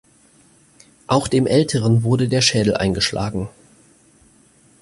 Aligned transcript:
Auch 1.05 1.27
dem 1.27 1.45
Älteren 1.45 2.01
wurde 2.01 2.27
der 2.27 2.41
Schädel 2.41 2.73
eingeschlagen. 2.75 3.49